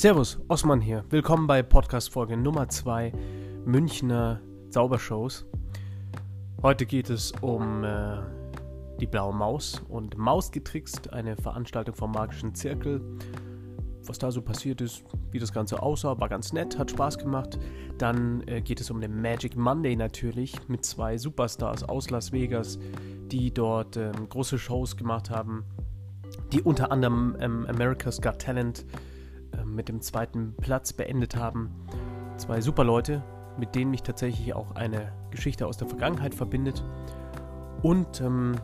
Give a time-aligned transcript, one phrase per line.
[0.00, 1.04] Servus, Osman hier.
[1.10, 3.12] Willkommen bei Podcast-Folge Nummer 2
[3.66, 4.40] Münchner
[4.70, 5.44] Zaubershows.
[6.62, 8.16] Heute geht es um äh,
[8.98, 13.02] die Blaue Maus und Mausgetrickst, eine Veranstaltung vom Magischen Zirkel.
[14.06, 17.58] Was da so passiert ist, wie das Ganze aussah, war ganz nett, hat Spaß gemacht.
[17.98, 22.78] Dann äh, geht es um den Magic Monday natürlich mit zwei Superstars aus Las Vegas,
[23.30, 25.62] die dort äh, große Shows gemacht haben,
[26.54, 29.09] die unter anderem ähm, America's Got Talent äh,
[29.80, 31.70] mit dem zweiten Platz beendet haben.
[32.36, 33.22] Zwei super Leute,
[33.56, 36.84] mit denen mich tatsächlich auch eine Geschichte aus der Vergangenheit verbindet.
[37.80, 38.56] Und ähm,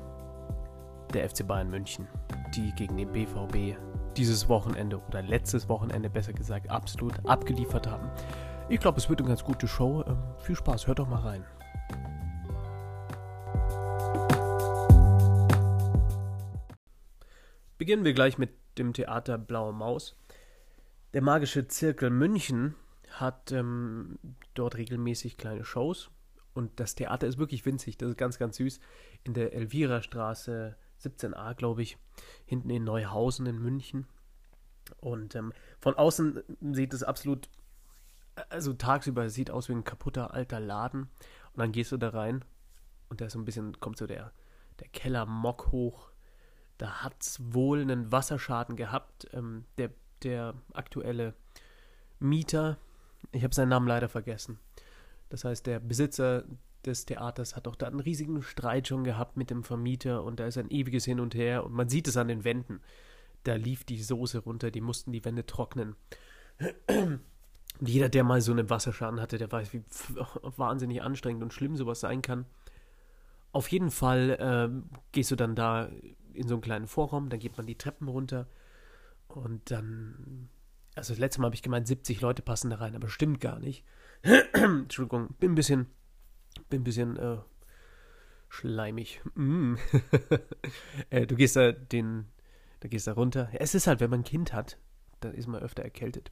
[1.14, 2.06] der FC Bayern München,
[2.54, 3.78] die gegen den BVB
[4.14, 8.10] dieses Wochenende oder letztes Wochenende besser gesagt absolut abgeliefert haben.
[8.68, 10.04] Ich glaube, es wird eine ganz gute Show.
[10.06, 11.46] Ähm, viel Spaß, hört doch mal rein.
[17.78, 20.14] Beginnen wir gleich mit dem Theater Blaue Maus.
[21.16, 22.74] Der Magische Zirkel München
[23.09, 24.18] hat ähm,
[24.52, 26.10] dort regelmäßig kleine Shows
[26.52, 28.80] und das Theater ist wirklich winzig, das ist ganz, ganz süß.
[29.24, 31.96] In der Elvira Straße 17a, glaube ich,
[32.45, 34.06] hinten in Neuhausen in München.
[35.00, 36.42] Und ähm, von außen
[36.73, 37.48] sieht es absolut,
[38.51, 41.04] also tagsüber sieht aus wie ein kaputter alter Laden.
[41.54, 42.45] Und dann gehst du da rein
[43.08, 44.32] und da ist so ein bisschen, kommt so der,
[44.80, 46.10] der Kellermock hoch.
[46.76, 49.28] Da hat es wohl einen Wasserschaden gehabt.
[49.32, 51.34] Ähm, der, der aktuelle
[52.18, 52.78] Mieter,
[53.32, 54.58] ich habe seinen Namen leider vergessen.
[55.28, 56.45] Das heißt, der Besitzer
[56.84, 60.46] des Theaters hat auch da einen riesigen Streit schon gehabt mit dem Vermieter und da
[60.46, 62.80] ist ein ewiges Hin und Her und man sieht es an den Wänden.
[63.42, 65.97] Da lief die Soße runter, die mussten die Wände trocknen.
[67.80, 69.82] Jeder, der mal so einen Wasserschaden hatte, der weiß, wie
[70.56, 72.47] wahnsinnig anstrengend und schlimm sowas sein kann.
[73.53, 75.88] Auf jeden Fall äh, gehst du dann da
[76.32, 78.47] in so einen kleinen Vorraum, dann geht man die Treppen runter
[79.28, 80.49] und dann,
[80.94, 83.59] also das letzte Mal habe ich gemeint, 70 Leute passen da rein, aber stimmt gar
[83.59, 83.84] nicht.
[84.53, 85.87] Entschuldigung, bin ein bisschen,
[86.69, 87.38] bin ein bisschen äh,
[88.48, 89.20] schleimig.
[89.34, 89.75] Mm.
[91.10, 92.26] äh, du gehst da den,
[92.81, 93.50] da gehst da runter.
[93.54, 94.78] Es ist halt, wenn man ein Kind hat,
[95.20, 96.31] dann ist man öfter erkältet.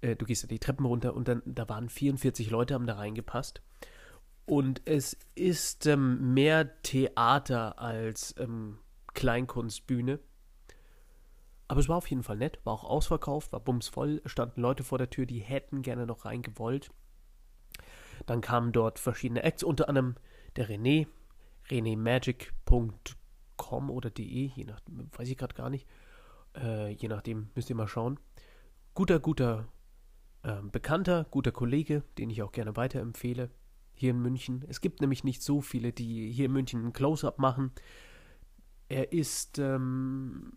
[0.00, 2.94] Äh, du gehst da die Treppen runter und dann, da waren 44 Leute, haben da
[2.94, 3.62] reingepasst.
[4.46, 8.78] Und es ist ähm, mehr Theater als ähm,
[9.14, 10.18] Kleinkunstbühne.
[11.74, 14.96] Aber es war auf jeden Fall nett, war auch ausverkauft, war bumsvoll, standen Leute vor
[14.96, 16.92] der Tür, die hätten gerne noch reingewollt.
[18.26, 20.14] Dann kamen dort verschiedene Acts, unter anderem
[20.54, 21.08] der René,
[21.68, 25.88] renémagic.com oder de, je nach, weiß ich gerade gar nicht.
[26.56, 28.20] Äh, je nachdem müsst ihr mal schauen.
[28.94, 29.66] Guter, guter
[30.44, 33.50] äh, Bekannter, guter Kollege, den ich auch gerne weiterempfehle
[33.94, 34.64] hier in München.
[34.68, 37.72] Es gibt nämlich nicht so viele, die hier in München ein Close-up machen.
[38.88, 40.52] Er ist ähm,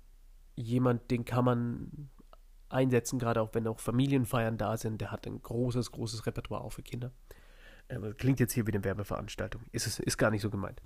[0.57, 2.09] jemand, den kann man
[2.69, 4.99] einsetzen, gerade auch wenn auch Familienfeiern da sind.
[4.99, 7.11] Der hat ein großes, großes Repertoire auch für Kinder.
[7.87, 9.61] Äh, klingt jetzt hier wie eine Werbeveranstaltung.
[9.71, 10.81] Ist, es, ist gar nicht so gemeint.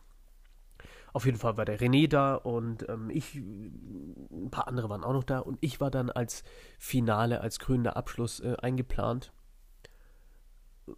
[1.14, 5.14] Auf jeden Fall war der René da und ähm, ich, ein paar andere waren auch
[5.14, 6.44] noch da und ich war dann als
[6.78, 9.34] Finale, als krönender Abschluss äh, eingeplant.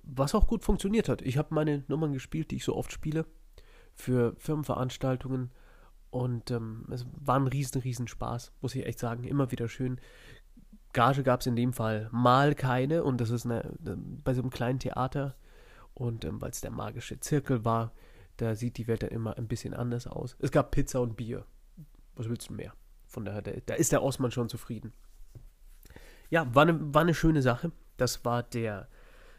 [0.04, 1.22] Was auch gut funktioniert hat.
[1.22, 3.26] Ich habe meine Nummern gespielt, die ich so oft spiele,
[3.96, 5.52] für Firmenveranstaltungen
[6.14, 9.24] und ähm, es war ein riesen, riesen Spaß, muss ich echt sagen.
[9.24, 10.00] Immer wieder schön.
[10.94, 13.74] Gage gab es in dem Fall mal keine und das ist eine,
[14.24, 15.36] bei so einem kleinen Theater
[15.96, 17.94] und ähm, weil es der magische Zirkel war,
[18.38, 20.36] da sieht die Welt dann immer ein bisschen anders aus.
[20.38, 21.48] Es gab Pizza und Bier.
[22.16, 22.74] Was willst du mehr?
[23.08, 24.94] Von daher, da ist der Osman schon zufrieden.
[26.30, 27.72] Ja, war eine, war eine schöne Sache.
[27.98, 28.88] Das war der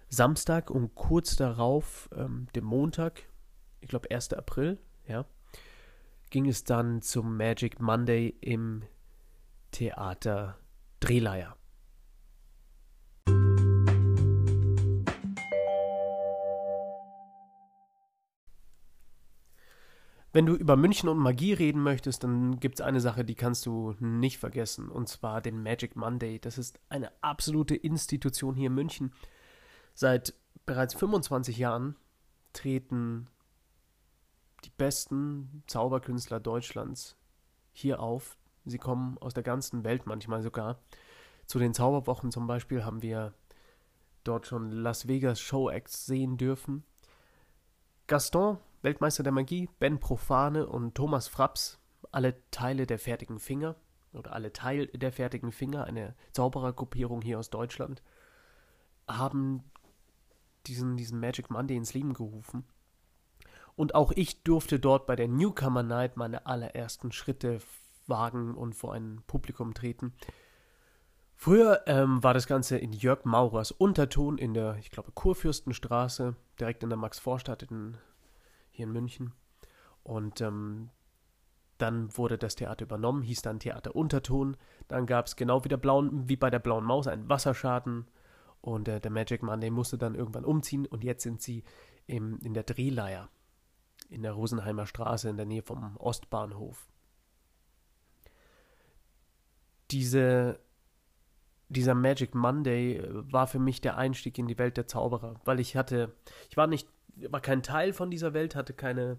[0.08, 3.22] Samstag und kurz darauf, ähm, dem Montag,
[3.80, 4.32] ich glaube 1.
[4.32, 5.24] April, ja,
[6.34, 8.82] ging es dann zum Magic Monday im
[9.70, 10.58] Theater
[10.98, 11.56] Drehleier.
[20.32, 23.64] Wenn du über München und Magie reden möchtest, dann gibt es eine Sache, die kannst
[23.66, 26.40] du nicht vergessen, und zwar den Magic Monday.
[26.40, 29.12] Das ist eine absolute Institution hier in München.
[29.94, 30.34] Seit
[30.66, 31.94] bereits 25 Jahren
[32.52, 33.28] treten
[34.64, 37.16] die besten Zauberkünstler Deutschlands
[37.72, 38.36] hier auf.
[38.64, 40.78] Sie kommen aus der ganzen Welt manchmal sogar.
[41.46, 43.34] Zu den Zauberwochen zum Beispiel haben wir
[44.24, 46.84] dort schon Las Vegas Show Acts sehen dürfen.
[48.06, 51.78] Gaston, Weltmeister der Magie, Ben Profane und Thomas Fraps,
[52.10, 53.76] alle Teile der fertigen Finger
[54.12, 58.02] oder alle Teil der fertigen Finger, eine Zauberergruppierung hier aus Deutschland,
[59.08, 59.64] haben
[60.66, 62.64] diesen, diesen Magic Monday ins Leben gerufen.
[63.76, 67.60] Und auch ich durfte dort bei der Newcomer Night meine allerersten Schritte
[68.06, 70.12] wagen und vor ein Publikum treten.
[71.34, 76.82] Früher ähm, war das Ganze in Jörg Maurers Unterton in der, ich glaube, Kurfürstenstraße, direkt
[76.82, 77.66] in der Max-Vorstadt
[78.70, 79.32] hier in München.
[80.04, 80.90] Und ähm,
[81.78, 84.56] dann wurde das Theater übernommen, hieß dann Theater Unterton.
[84.86, 88.06] Dann gab es genau wie, der Blauen, wie bei der Blauen Maus einen Wasserschaden.
[88.60, 90.86] Und äh, der Magic Monday musste dann irgendwann umziehen.
[90.86, 91.64] Und jetzt sind sie
[92.06, 93.28] im, in der Drehleier
[94.14, 96.88] in der Rosenheimer Straße in der Nähe vom Ostbahnhof.
[99.90, 100.60] Diese,
[101.68, 105.60] dieser Magic Monday äh, war für mich der Einstieg in die Welt der Zauberer, weil
[105.60, 106.14] ich hatte,
[106.48, 106.88] ich war nicht,
[107.28, 109.18] war kein Teil von dieser Welt, hatte keine,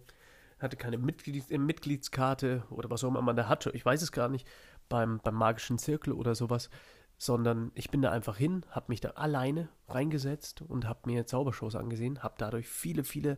[0.60, 4.30] hatte keine Mitglied, Mitgliedskarte oder was auch immer man da hatte, ich weiß es gar
[4.30, 4.48] nicht,
[4.90, 6.70] beim, beim magischen Zirkel oder sowas,
[7.18, 11.76] sondern ich bin da einfach hin, habe mich da alleine reingesetzt und habe mir Zaubershows
[11.76, 13.38] angesehen, habe dadurch viele, viele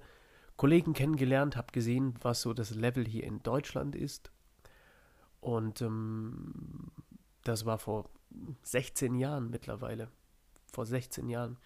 [0.57, 4.31] Kollegen kennengelernt, habe gesehen, was so das Level hier in Deutschland ist.
[5.39, 6.92] Und ähm,
[7.44, 8.09] das war vor
[8.63, 10.09] 16 Jahren mittlerweile.
[10.71, 11.57] Vor 16 Jahren.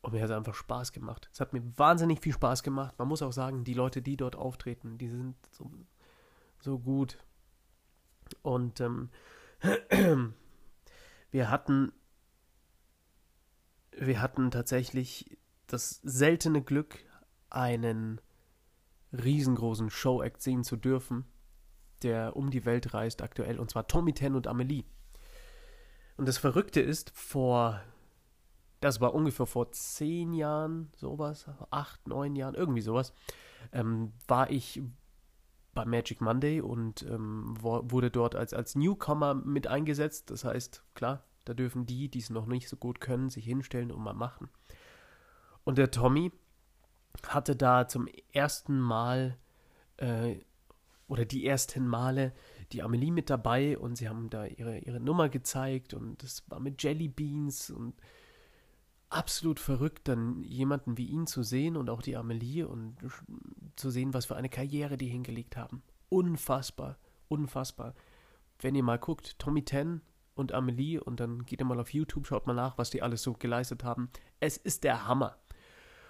[0.00, 1.28] Und mir hat es einfach Spaß gemacht.
[1.32, 2.94] Es hat mir wahnsinnig viel Spaß gemacht.
[2.98, 5.70] Man muss auch sagen, die Leute, die dort auftreten, die sind so,
[6.60, 7.18] so gut.
[8.42, 9.10] Und ähm,
[11.30, 11.92] wir hatten
[13.98, 16.98] wir hatten tatsächlich das seltene Glück,
[17.50, 18.20] einen
[19.12, 21.24] riesengroßen Show-Act sehen zu dürfen,
[22.02, 24.84] der um die Welt reist aktuell, und zwar Tommy Ten und Amelie.
[26.16, 27.80] Und das Verrückte ist, vor,
[28.80, 33.12] das war ungefähr vor zehn Jahren, sowas, acht, neun Jahren, irgendwie sowas,
[33.72, 34.82] ähm, war ich
[35.74, 40.30] bei Magic Monday und ähm, wurde dort als, als Newcomer mit eingesetzt.
[40.30, 43.92] Das heißt, klar, da dürfen die, die es noch nicht so gut können, sich hinstellen
[43.92, 44.48] und mal machen.
[45.64, 46.32] Und der Tommy,
[47.28, 49.36] hatte da zum ersten Mal
[49.96, 50.36] äh,
[51.08, 52.32] oder die ersten Male
[52.72, 56.60] die Amelie mit dabei und sie haben da ihre, ihre Nummer gezeigt und das war
[56.60, 57.94] mit Jelly Beans und
[59.08, 62.96] absolut verrückt, dann jemanden wie ihn zu sehen und auch die Amelie und
[63.76, 65.82] zu sehen, was für eine Karriere die hingelegt haben.
[66.08, 66.98] Unfassbar,
[67.28, 67.94] unfassbar.
[68.58, 70.00] Wenn ihr mal guckt, Tommy Ten
[70.34, 73.22] und Amelie und dann geht ihr mal auf YouTube, schaut mal nach, was die alles
[73.22, 74.10] so geleistet haben.
[74.40, 75.36] Es ist der Hammer.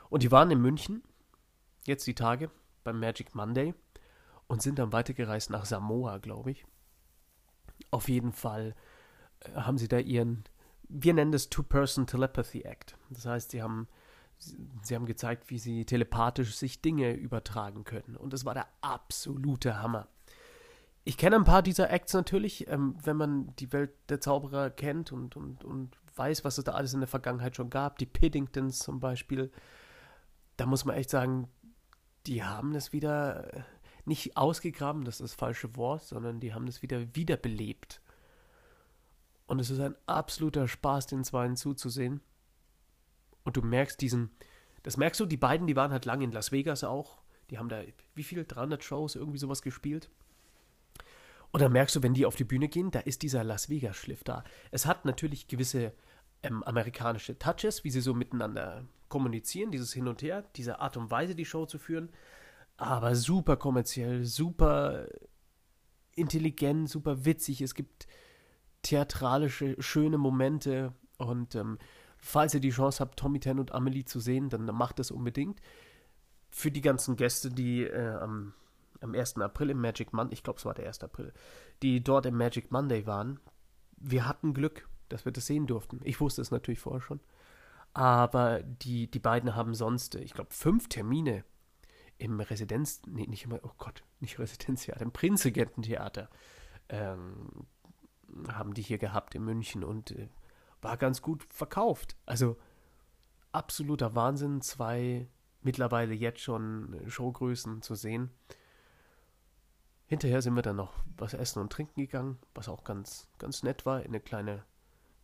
[0.09, 1.03] Und die waren in München,
[1.85, 2.51] jetzt die Tage,
[2.85, 3.75] beim Magic Monday
[4.47, 6.65] und sind dann weitergereist nach Samoa, glaube ich.
[7.91, 8.75] Auf jeden Fall
[9.41, 10.45] äh, haben sie da ihren,
[10.89, 12.97] wir nennen das Two-Person Telepathy Act.
[13.11, 13.89] Das heißt, sie haben,
[14.39, 18.17] sie haben gezeigt, wie sie telepathisch sich Dinge übertragen können.
[18.17, 20.09] Und das war der absolute Hammer.
[21.05, 25.13] Ich kenne ein paar dieser Acts natürlich, ähm, wenn man die Welt der Zauberer kennt
[25.13, 27.99] und, und, und weiß, was es da alles in der Vergangenheit schon gab.
[27.99, 29.53] Die Piddingtons zum Beispiel,
[30.57, 31.49] da muss man echt sagen,
[32.27, 33.63] die haben das wieder äh,
[34.05, 38.01] nicht ausgegraben, das ist das falsche Wort, sondern die haben das wieder wiederbelebt.
[39.47, 42.21] Und es ist ein absoluter Spaß, den Zweien zuzusehen.
[43.45, 44.31] Und du merkst diesen,
[44.83, 47.19] das merkst du, die beiden, die waren halt lange in Las Vegas auch.
[47.51, 47.83] Die haben da,
[48.15, 50.11] wie viel, 300 Shows, irgendwie sowas gespielt.
[51.53, 54.25] Und dann merkst du, wenn die auf die Bühne gehen, da ist dieser Las Vegas-Schliff
[54.25, 54.43] da.
[54.73, 55.93] Es hat natürlich gewisse
[56.43, 61.11] ähm, amerikanische Touches, wie sie so miteinander kommunizieren, dieses Hin und Her, diese Art und
[61.11, 62.11] Weise, die Show zu führen,
[62.77, 65.07] aber super kommerziell, super
[66.15, 67.61] intelligent, super witzig.
[67.61, 68.07] Es gibt
[68.83, 71.79] theatralische, schöne Momente und ähm,
[72.19, 75.61] falls ihr die Chance habt, Tommy Ten und Amelie zu sehen, dann macht das unbedingt.
[76.51, 78.55] Für die ganzen Gäste, die äh, am,
[79.01, 79.39] am 1.
[79.39, 81.03] April im Magic Monday, ich glaube es war der 1.
[81.03, 81.33] April,
[81.83, 83.41] die dort im Magic Monday waren,
[83.97, 86.01] wir hatten Glück, dass wir das sehen durften.
[86.05, 87.21] Ich wusste es natürlich vorher schon.
[87.97, 91.45] Aber die, die beiden haben sonst, ich glaube, fünf Termine
[92.19, 96.29] im Residenz, nee, nicht immer, oh Gott, nicht Residenztheater, im Prinzregententheater
[96.91, 97.67] ähm,
[98.53, 100.29] haben die hier gehabt in München und äh,
[100.83, 102.19] war ganz gut verkauft.
[102.27, 102.59] Also
[103.53, 105.27] absoluter Wahnsinn, zwei
[105.63, 108.31] mittlerweile jetzt schon Showgrößen zu sehen.
[110.05, 113.87] Hinterher sind wir dann noch was essen und trinken gegangen, was auch ganz, ganz nett
[113.87, 114.67] war, in eine kleine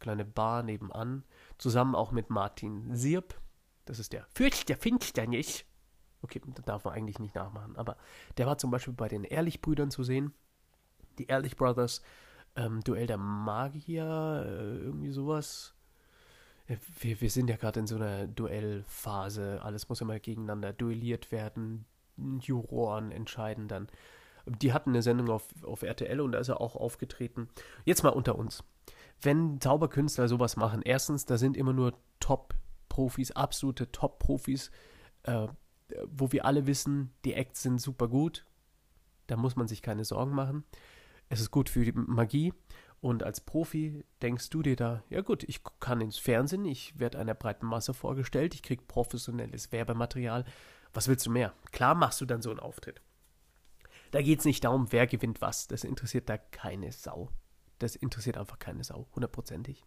[0.02, 1.24] kleine Bar nebenan,
[1.56, 3.40] zusammen auch mit Martin Sirp.
[3.86, 5.64] Das ist der Fürst der Finsternis.
[6.20, 7.96] Okay, das darf man eigentlich nicht nachmachen, aber
[8.36, 10.32] der war zum Beispiel bei den Ehrlich-Brüdern zu sehen.
[11.18, 12.02] Die Ehrlich Brothers,
[12.54, 15.74] ähm, Duell der Magier, äh, irgendwie sowas.
[17.00, 19.60] Wir, wir sind ja gerade in so einer Duellphase.
[19.62, 21.86] Alles muss immer gegeneinander duelliert werden.
[22.16, 23.88] Juroren entscheiden dann.
[24.46, 27.48] Die hatten eine Sendung auf, auf RTL und da ist er auch aufgetreten.
[27.84, 28.64] Jetzt mal unter uns
[29.22, 34.70] wenn Zauberkünstler sowas machen, erstens, da sind immer nur Top-Profis, absolute Top-Profis,
[35.22, 35.48] äh,
[36.06, 38.46] wo wir alle wissen, die Acts sind super gut.
[39.26, 40.64] Da muss man sich keine Sorgen machen.
[41.28, 42.52] Es ist gut für die Magie.
[43.00, 47.18] Und als Profi denkst du dir da, ja gut, ich kann ins Fernsehen, ich werde
[47.18, 50.44] einer breiten Masse vorgestellt, ich kriege professionelles Werbematerial.
[50.92, 51.52] Was willst du mehr?
[51.72, 53.02] Klar machst du dann so einen Auftritt.
[54.12, 55.66] Da geht es nicht darum, wer gewinnt was.
[55.66, 57.30] Das interessiert da keine Sau.
[57.82, 59.84] Das interessiert einfach keine Sau, hundertprozentig.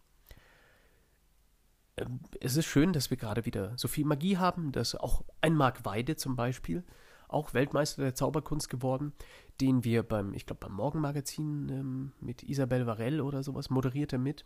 [1.96, 5.54] Ähm, es ist schön, dass wir gerade wieder so viel Magie haben, dass auch ein
[5.54, 6.84] Marc Weide zum Beispiel,
[7.28, 9.12] auch Weltmeister der Zauberkunst geworden,
[9.60, 14.18] den wir beim, ich glaube, beim Morgenmagazin ähm, mit Isabel Varell oder sowas moderiert er
[14.18, 14.44] mit.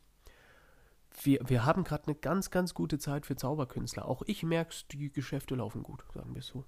[1.23, 4.07] Wir, wir haben gerade eine ganz, ganz gute Zeit für Zauberkünstler.
[4.07, 6.65] Auch ich merke die Geschäfte laufen gut, sagen wir es so.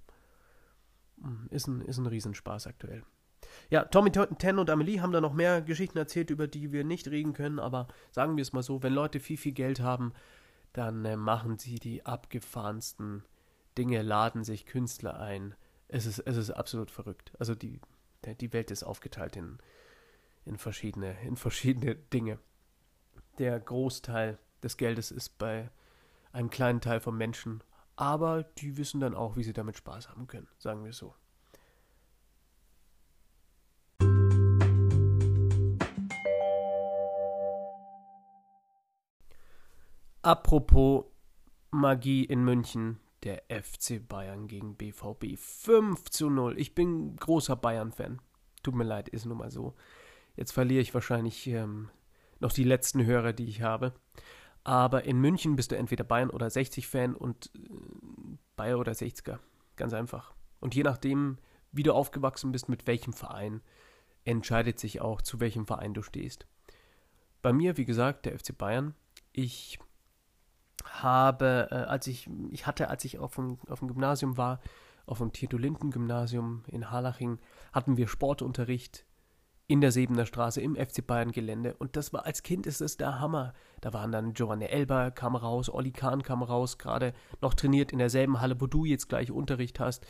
[1.22, 3.04] Hm, ist ein, ist ein Riesenspaß aktuell.
[3.70, 7.08] Ja, Tommy Ten und Amelie haben da noch mehr Geschichten erzählt, über die wir nicht
[7.08, 10.12] reden können, aber sagen wir es mal so, wenn Leute viel, viel Geld haben,
[10.72, 13.24] dann äh, machen sie die abgefahrensten
[13.76, 15.54] Dinge, laden sich Künstler ein,
[15.88, 17.32] es ist, es ist absolut verrückt.
[17.38, 17.80] Also die,
[18.40, 19.58] die Welt ist aufgeteilt in,
[20.44, 22.38] in, verschiedene, in verschiedene Dinge.
[23.38, 25.70] Der Großteil des Geldes ist bei
[26.32, 27.62] einem kleinen Teil von Menschen,
[27.96, 31.14] aber die wissen dann auch, wie sie damit Spaß haben können, sagen wir so.
[40.22, 41.06] Apropos
[41.72, 45.36] Magie in München, der FC Bayern gegen BVB.
[45.36, 46.60] 5 zu 0.
[46.60, 48.20] Ich bin großer Bayern-Fan.
[48.62, 49.74] Tut mir leid, ist nun mal so.
[50.36, 51.88] Jetzt verliere ich wahrscheinlich ähm,
[52.38, 53.94] noch die letzten Hörer, die ich habe.
[54.62, 57.58] Aber in München bist du entweder Bayern oder 60-Fan und äh,
[58.54, 59.40] Bayer oder 60er.
[59.74, 60.34] Ganz einfach.
[60.60, 61.38] Und je nachdem,
[61.72, 63.60] wie du aufgewachsen bist, mit welchem Verein,
[64.24, 66.46] entscheidet sich auch, zu welchem Verein du stehst.
[67.40, 68.94] Bei mir, wie gesagt, der FC Bayern.
[69.32, 69.80] Ich
[70.84, 74.60] habe, äh, als ich, ich hatte, als ich auf dem, auf dem Gymnasium war,
[75.06, 77.38] auf dem Tito-Linden-Gymnasium in Harlaching,
[77.72, 79.04] hatten wir Sportunterricht
[79.66, 82.96] in der Sebener Straße im FC Bayern Gelände und das war als Kind ist es
[82.96, 83.54] der Hammer.
[83.80, 87.98] Da waren dann Giovanni Elber kam raus, Olli Kahn kam raus, gerade noch trainiert in
[87.98, 90.06] derselben Halle, wo du jetzt gleich Unterricht hast.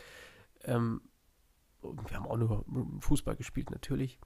[0.63, 1.01] Ähm,
[1.81, 2.65] wir haben auch nur
[2.99, 4.19] Fußball gespielt natürlich.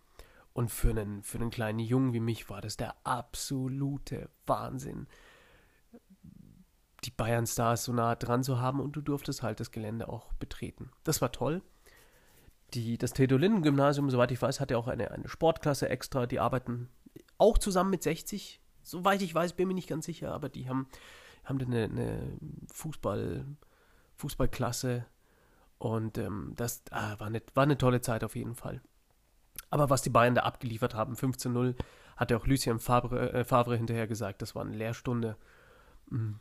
[0.54, 5.08] Und für einen, für einen kleinen Jungen wie mich war das der absolute Wahnsinn
[7.04, 10.92] die Bayern-Stars so nah dran zu haben und du durftest halt das Gelände auch betreten.
[11.04, 11.62] Das war toll.
[12.74, 16.26] Die, das Theodor-Linden-Gymnasium, soweit ich weiß, hat ja auch eine, eine Sportklasse extra.
[16.26, 16.90] Die arbeiten
[17.38, 18.60] auch zusammen mit 60.
[18.84, 20.88] Soweit ich weiß, bin mir nicht ganz sicher, aber die haben,
[21.46, 22.38] haben eine, eine
[22.74, 23.46] Fußball,
[24.16, 25.06] Fußballklasse
[25.78, 28.82] und ähm, das ah, war, eine, war eine tolle Zeit auf jeden Fall.
[29.70, 31.76] Aber was die Bayern da abgeliefert haben, 15-0,
[32.16, 35.38] hat ja auch Lucien Favre, äh, Favre hinterher gesagt, das war eine Lehrstunde.
[36.10, 36.40] Mhm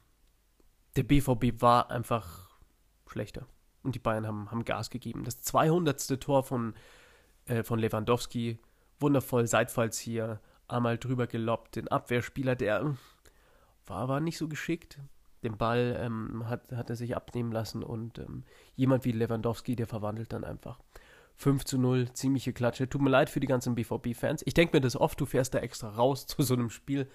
[0.97, 2.51] der BVB war einfach
[3.07, 3.47] schlechter.
[3.83, 5.25] Und die Bayern haben, haben Gas gegeben.
[5.25, 6.21] Das 200.
[6.21, 6.75] Tor von,
[7.47, 8.59] äh, von Lewandowski,
[8.99, 11.77] wundervoll, Seitfalls hier, einmal drüber geloppt.
[11.77, 12.97] Den Abwehrspieler, der
[13.87, 14.99] war, war nicht so geschickt.
[15.45, 18.43] Den Ball ähm, hat, hat er sich abnehmen lassen und ähm,
[18.75, 20.81] jemand wie Lewandowski, der verwandelt dann einfach.
[21.37, 22.89] 5 zu 0, ziemliche Klatsche.
[22.89, 24.43] Tut mir leid für die ganzen BVB-Fans.
[24.47, 27.09] Ich denke mir das oft, du fährst da extra raus zu so einem Spiel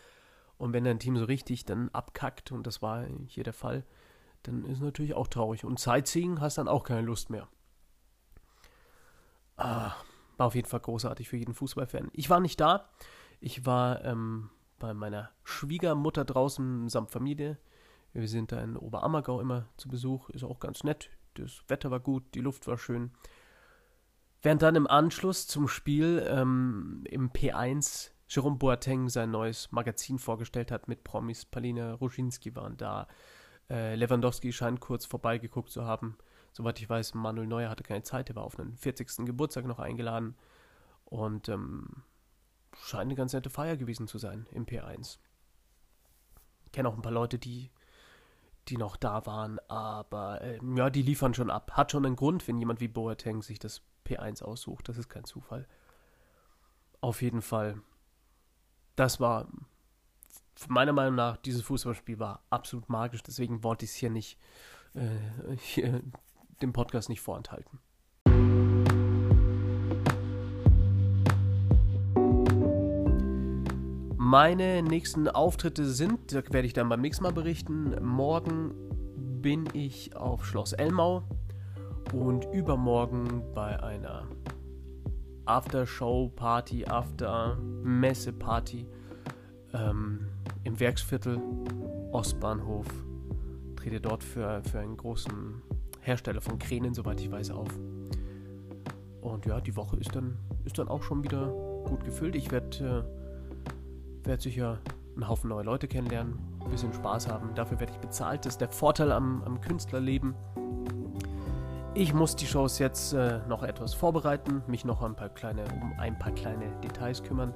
[0.61, 3.83] und wenn dein Team so richtig dann abkackt, und das war hier der Fall,
[4.43, 5.65] dann ist natürlich auch traurig.
[5.65, 7.47] Und Sightseeing hast dann auch keine Lust mehr.
[9.57, 9.93] Ah,
[10.37, 12.11] war auf jeden Fall großartig für jeden Fußballfan.
[12.13, 12.89] Ich war nicht da.
[13.39, 17.57] Ich war ähm, bei meiner Schwiegermutter draußen samt Familie.
[18.13, 20.29] Wir sind da in Oberammergau immer zu Besuch.
[20.29, 21.09] Ist auch ganz nett.
[21.33, 23.09] Das Wetter war gut, die Luft war schön.
[24.43, 30.71] Während dann im Anschluss zum Spiel ähm, im P1 Jerome Boateng sein neues Magazin vorgestellt
[30.71, 31.43] hat mit Promis.
[31.43, 33.09] Palina Ruschinski waren da.
[33.69, 36.17] Äh, Lewandowski scheint kurz vorbeigeguckt zu haben.
[36.53, 39.25] Soweit ich weiß, Manuel Neuer hatte keine Zeit, er war auf einen 40.
[39.25, 40.37] Geburtstag noch eingeladen.
[41.03, 42.03] Und ähm,
[42.81, 45.17] scheint eine ganz nette Feier gewesen zu sein im P1.
[46.63, 47.69] Ich kenne auch ein paar Leute, die,
[48.69, 51.73] die noch da waren, aber ähm, ja, die liefern schon ab.
[51.73, 54.87] Hat schon einen Grund, wenn jemand wie Boateng sich das P1 aussucht.
[54.87, 55.67] Das ist kein Zufall.
[57.01, 57.81] Auf jeden Fall
[59.01, 59.47] das war
[60.67, 63.23] meiner Meinung nach, dieses Fußballspiel war absolut magisch.
[63.23, 64.37] Deswegen wollte ich es hier nicht,
[64.93, 66.03] äh, hier
[66.61, 67.79] dem Podcast nicht vorenthalten.
[74.17, 77.95] Meine nächsten Auftritte sind, da werde ich dann beim nächsten Mal berichten.
[78.05, 78.75] Morgen
[79.41, 81.23] bin ich auf Schloss Elmau
[82.13, 84.27] und übermorgen bei einer
[85.51, 88.87] After-Show-Party, After-Messe-Party
[89.73, 90.29] ähm,
[90.63, 91.41] im Werksviertel
[92.11, 92.87] Ostbahnhof.
[93.75, 95.61] Trete dort für, für einen großen
[95.99, 97.67] Hersteller von Kränen, soweit ich weiß, auf.
[99.21, 101.47] Und ja, die Woche ist dann, ist dann auch schon wieder
[101.85, 102.35] gut gefüllt.
[102.35, 103.05] Ich werde
[104.23, 104.79] werde sicher
[105.15, 107.53] einen Haufen neue Leute kennenlernen, ein bisschen Spaß haben.
[107.55, 108.45] Dafür werde ich bezahlt.
[108.45, 110.35] Das ist der Vorteil am, am Künstlerleben.
[111.93, 115.93] Ich muss die Shows jetzt äh, noch etwas vorbereiten, mich noch ein paar kleine, um
[115.99, 117.53] ein paar kleine Details kümmern.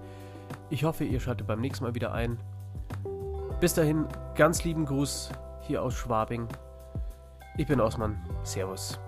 [0.70, 2.38] Ich hoffe, ihr schaltet beim nächsten Mal wieder ein.
[3.62, 5.30] Bis dahin, ganz lieben Gruß
[5.62, 6.50] hier aus Schwabing.
[7.58, 8.18] Ich bin Osman.
[8.44, 9.00] Servus.